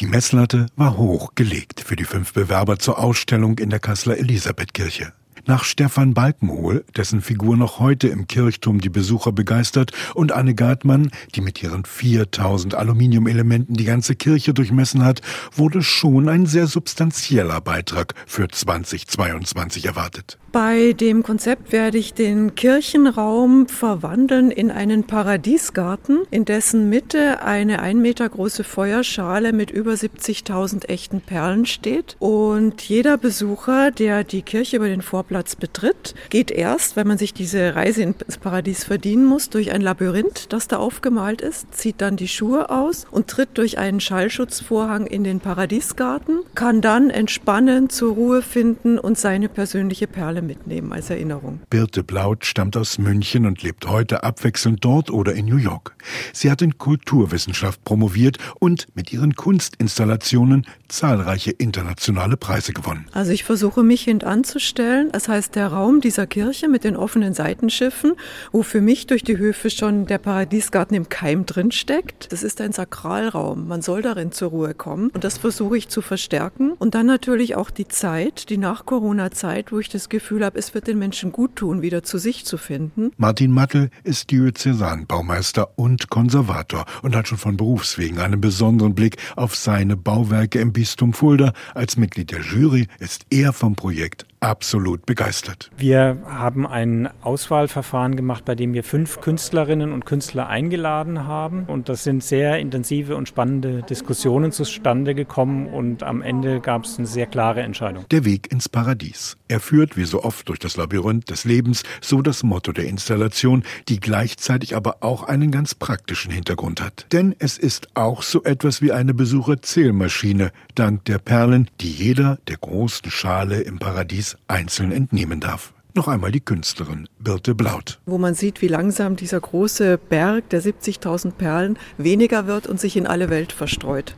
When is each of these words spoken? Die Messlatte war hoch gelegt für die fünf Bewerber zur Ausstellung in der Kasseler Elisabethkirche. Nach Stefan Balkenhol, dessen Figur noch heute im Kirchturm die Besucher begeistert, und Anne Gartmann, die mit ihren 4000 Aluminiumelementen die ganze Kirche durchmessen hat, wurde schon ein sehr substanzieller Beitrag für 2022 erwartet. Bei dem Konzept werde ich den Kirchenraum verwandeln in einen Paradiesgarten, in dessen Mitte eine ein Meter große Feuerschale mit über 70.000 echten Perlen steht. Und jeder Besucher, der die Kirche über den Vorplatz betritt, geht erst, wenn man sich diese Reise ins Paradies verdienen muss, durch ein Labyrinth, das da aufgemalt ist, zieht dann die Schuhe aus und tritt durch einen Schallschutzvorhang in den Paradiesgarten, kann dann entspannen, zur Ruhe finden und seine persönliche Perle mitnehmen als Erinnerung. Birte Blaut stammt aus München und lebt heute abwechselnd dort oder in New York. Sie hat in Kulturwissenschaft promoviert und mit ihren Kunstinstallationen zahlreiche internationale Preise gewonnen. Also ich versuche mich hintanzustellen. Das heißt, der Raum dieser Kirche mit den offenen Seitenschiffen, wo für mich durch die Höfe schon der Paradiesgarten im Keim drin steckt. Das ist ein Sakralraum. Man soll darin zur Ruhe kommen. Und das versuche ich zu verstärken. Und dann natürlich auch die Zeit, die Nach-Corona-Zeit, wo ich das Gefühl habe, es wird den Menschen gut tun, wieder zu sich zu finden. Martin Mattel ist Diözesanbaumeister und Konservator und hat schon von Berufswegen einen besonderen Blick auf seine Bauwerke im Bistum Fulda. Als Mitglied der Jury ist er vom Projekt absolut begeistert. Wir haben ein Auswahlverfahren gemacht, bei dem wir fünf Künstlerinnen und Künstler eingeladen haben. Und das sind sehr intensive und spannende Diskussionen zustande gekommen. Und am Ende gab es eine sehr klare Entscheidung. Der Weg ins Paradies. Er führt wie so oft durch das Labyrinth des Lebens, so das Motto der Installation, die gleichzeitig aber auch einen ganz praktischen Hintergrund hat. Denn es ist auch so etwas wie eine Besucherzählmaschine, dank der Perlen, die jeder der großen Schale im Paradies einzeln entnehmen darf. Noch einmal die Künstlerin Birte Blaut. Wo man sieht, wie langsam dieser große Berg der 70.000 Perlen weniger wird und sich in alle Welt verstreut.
Die 0.00 0.06
Messlatte 0.06 0.66
war 0.74 0.96
hoch 0.96 1.36
gelegt 1.36 1.80
für 1.80 1.94
die 1.94 2.04
fünf 2.04 2.32
Bewerber 2.32 2.80
zur 2.80 2.98
Ausstellung 2.98 3.58
in 3.58 3.70
der 3.70 3.78
Kasseler 3.78 4.18
Elisabethkirche. 4.18 5.12
Nach 5.46 5.62
Stefan 5.62 6.14
Balkenhol, 6.14 6.84
dessen 6.96 7.20
Figur 7.20 7.56
noch 7.56 7.78
heute 7.78 8.08
im 8.08 8.26
Kirchturm 8.26 8.80
die 8.80 8.88
Besucher 8.88 9.30
begeistert, 9.30 9.92
und 10.14 10.32
Anne 10.32 10.56
Gartmann, 10.56 11.12
die 11.36 11.42
mit 11.42 11.62
ihren 11.62 11.84
4000 11.84 12.74
Aluminiumelementen 12.74 13.76
die 13.76 13.84
ganze 13.84 14.16
Kirche 14.16 14.52
durchmessen 14.52 15.04
hat, 15.04 15.20
wurde 15.54 15.82
schon 15.82 16.28
ein 16.28 16.46
sehr 16.46 16.66
substanzieller 16.66 17.60
Beitrag 17.60 18.14
für 18.26 18.48
2022 18.48 19.84
erwartet. 19.84 20.38
Bei 20.54 20.92
dem 20.92 21.24
Konzept 21.24 21.72
werde 21.72 21.98
ich 21.98 22.14
den 22.14 22.54
Kirchenraum 22.54 23.66
verwandeln 23.66 24.52
in 24.52 24.70
einen 24.70 25.02
Paradiesgarten, 25.02 26.20
in 26.30 26.44
dessen 26.44 26.88
Mitte 26.88 27.42
eine 27.42 27.82
ein 27.82 28.00
Meter 28.00 28.28
große 28.28 28.62
Feuerschale 28.62 29.52
mit 29.52 29.72
über 29.72 29.94
70.000 29.94 30.88
echten 30.88 31.22
Perlen 31.22 31.66
steht. 31.66 32.14
Und 32.20 32.82
jeder 32.82 33.18
Besucher, 33.18 33.90
der 33.90 34.22
die 34.22 34.42
Kirche 34.42 34.76
über 34.76 34.86
den 34.86 35.02
Vorplatz 35.02 35.56
betritt, 35.56 36.14
geht 36.30 36.52
erst, 36.52 36.94
wenn 36.94 37.08
man 37.08 37.18
sich 37.18 37.34
diese 37.34 37.74
Reise 37.74 38.02
ins 38.02 38.38
Paradies 38.38 38.84
verdienen 38.84 39.24
muss, 39.24 39.50
durch 39.50 39.72
ein 39.72 39.80
Labyrinth, 39.80 40.52
das 40.52 40.68
da 40.68 40.76
aufgemalt 40.76 41.40
ist, 41.40 41.74
zieht 41.74 42.00
dann 42.00 42.14
die 42.16 42.28
Schuhe 42.28 42.70
aus 42.70 43.06
und 43.10 43.26
tritt 43.26 43.58
durch 43.58 43.78
einen 43.78 43.98
Schallschutzvorhang 43.98 45.08
in 45.08 45.24
den 45.24 45.40
Paradiesgarten, 45.40 46.42
kann 46.54 46.80
dann 46.80 47.10
entspannen, 47.10 47.90
zur 47.90 48.14
Ruhe 48.14 48.40
finden 48.40 49.00
und 49.00 49.18
seine 49.18 49.48
persönliche 49.48 50.06
Perle 50.06 50.43
mitnehmen 50.46 50.92
als 50.92 51.10
Erinnerung. 51.10 51.60
Birte 51.70 52.02
Blaut 52.02 52.44
stammt 52.44 52.76
aus 52.76 52.98
München 52.98 53.46
und 53.46 53.62
lebt 53.62 53.86
heute 53.86 54.22
abwechselnd 54.22 54.84
dort 54.84 55.10
oder 55.10 55.34
in 55.34 55.46
New 55.46 55.56
York. 55.56 55.96
Sie 56.32 56.50
hat 56.50 56.62
in 56.62 56.78
Kulturwissenschaft 56.78 57.82
promoviert 57.84 58.38
und 58.60 58.86
mit 58.94 59.12
ihren 59.12 59.34
Kunstinstallationen 59.34 60.66
zahlreiche 60.88 61.50
internationale 61.50 62.36
Preise 62.36 62.72
gewonnen. 62.72 63.06
Also 63.12 63.32
ich 63.32 63.44
versuche 63.44 63.82
mich 63.82 64.02
hintanzustellen. 64.02 65.10
Das 65.12 65.28
heißt, 65.28 65.54
der 65.54 65.68
Raum 65.68 66.00
dieser 66.00 66.26
Kirche 66.26 66.68
mit 66.68 66.84
den 66.84 66.96
offenen 66.96 67.34
Seitenschiffen, 67.34 68.14
wo 68.52 68.62
für 68.62 68.80
mich 68.80 69.06
durch 69.06 69.22
die 69.22 69.38
Höfe 69.38 69.70
schon 69.70 70.06
der 70.06 70.18
Paradiesgarten 70.18 70.96
im 70.96 71.08
Keim 71.08 71.46
drin 71.46 71.72
steckt. 71.72 72.32
Das 72.32 72.42
ist 72.42 72.60
ein 72.60 72.72
Sakralraum. 72.72 73.66
Man 73.68 73.82
soll 73.82 74.02
darin 74.02 74.32
zur 74.32 74.50
Ruhe 74.50 74.74
kommen. 74.74 75.10
Und 75.10 75.24
das 75.24 75.38
versuche 75.38 75.76
ich 75.76 75.88
zu 75.88 76.02
verstärken. 76.02 76.72
Und 76.78 76.94
dann 76.94 77.06
natürlich 77.06 77.56
auch 77.56 77.70
die 77.70 77.88
Zeit, 77.88 78.50
die 78.50 78.58
Nach-Corona-Zeit, 78.58 79.72
wo 79.72 79.78
ich 79.78 79.88
das 79.88 80.08
Gefühl 80.08 80.33
habe, 80.42 80.58
es 80.58 80.74
wird 80.74 80.86
den 80.86 80.98
Menschen 80.98 81.30
gut 81.30 81.56
tun, 81.56 81.82
wieder 81.82 82.02
zu 82.02 82.18
sich 82.18 82.44
zu 82.44 82.56
finden. 82.56 83.12
Martin 83.16 83.52
Mattel 83.52 83.90
ist 84.02 84.30
Diözesanbaumeister 84.30 85.78
und 85.78 86.08
Konservator 86.08 86.86
und 87.02 87.14
hat 87.14 87.28
schon 87.28 87.38
von 87.38 87.56
Berufswegen 87.56 88.18
einen 88.18 88.40
besonderen 88.40 88.94
Blick 88.94 89.18
auf 89.36 89.54
seine 89.54 89.96
Bauwerke 89.96 90.58
im 90.58 90.72
Bistum 90.72 91.12
Fulda. 91.12 91.52
Als 91.74 91.96
Mitglied 91.96 92.32
der 92.32 92.40
Jury 92.40 92.88
ist 92.98 93.26
er 93.30 93.52
vom 93.52 93.76
Projekt 93.76 94.26
absolut 94.44 95.06
begeistert. 95.06 95.70
Wir 95.76 96.18
haben 96.26 96.66
ein 96.66 97.08
Auswahlverfahren 97.22 98.14
gemacht, 98.14 98.44
bei 98.44 98.54
dem 98.54 98.74
wir 98.74 98.84
fünf 98.84 99.20
Künstlerinnen 99.20 99.92
und 99.92 100.04
Künstler 100.04 100.48
eingeladen 100.48 101.26
haben. 101.26 101.64
Und 101.64 101.88
das 101.88 102.04
sind 102.04 102.22
sehr 102.22 102.58
intensive 102.58 103.16
und 103.16 103.28
spannende 103.28 103.82
Diskussionen 103.82 104.52
zustande 104.52 105.14
gekommen. 105.14 105.66
Und 105.66 106.02
am 106.02 106.20
Ende 106.20 106.60
gab 106.60 106.84
es 106.84 106.98
eine 106.98 107.06
sehr 107.06 107.26
klare 107.26 107.62
Entscheidung. 107.62 108.04
Der 108.10 108.24
Weg 108.24 108.52
ins 108.52 108.68
Paradies. 108.68 109.36
Er 109.48 109.60
führt 109.60 109.96
wie 109.96 110.04
so 110.04 110.22
oft 110.22 110.48
durch 110.48 110.58
das 110.58 110.76
Labyrinth 110.76 111.30
des 111.30 111.44
Lebens, 111.44 111.82
so 112.00 112.20
das 112.20 112.42
Motto 112.42 112.72
der 112.72 112.86
Installation, 112.86 113.62
die 113.88 114.00
gleichzeitig 114.00 114.76
aber 114.76 114.98
auch 115.00 115.22
einen 115.22 115.50
ganz 115.50 115.74
praktischen 115.74 116.30
Hintergrund 116.30 116.82
hat. 116.82 117.06
Denn 117.12 117.34
es 117.38 117.56
ist 117.56 117.88
auch 117.94 118.22
so 118.22 118.42
etwas 118.44 118.82
wie 118.82 118.92
eine 118.92 119.14
Besucherzählmaschine, 119.14 120.52
dank 120.74 121.04
der 121.06 121.18
Perlen, 121.18 121.70
die 121.80 121.90
jeder 121.90 122.38
der 122.48 122.56
großen 122.56 123.10
Schale 123.10 123.60
im 123.60 123.78
Paradies 123.78 124.33
einzeln 124.48 124.92
entnehmen 124.92 125.40
darf. 125.40 125.72
Noch 125.96 126.08
einmal 126.08 126.32
die 126.32 126.40
Künstlerin 126.40 127.08
Birte 127.20 127.54
Blaut. 127.54 128.00
Wo 128.04 128.18
man 128.18 128.34
sieht, 128.34 128.60
wie 128.62 128.66
langsam 128.66 129.14
dieser 129.14 129.40
große 129.40 129.96
Berg 129.96 130.48
der 130.50 130.60
70.000 130.60 131.32
Perlen 131.32 131.78
weniger 131.98 132.48
wird 132.48 132.66
und 132.66 132.80
sich 132.80 132.96
in 132.96 133.06
alle 133.06 133.30
Welt 133.30 133.52
verstreut. 133.52 134.16